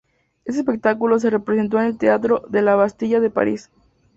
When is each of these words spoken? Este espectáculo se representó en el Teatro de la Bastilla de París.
Este 0.45 0.61
espectáculo 0.61 1.19
se 1.19 1.29
representó 1.29 1.77
en 1.79 1.85
el 1.85 1.97
Teatro 1.99 2.43
de 2.49 2.63
la 2.63 2.73
Bastilla 2.73 3.19
de 3.19 3.29
París. 3.29 3.69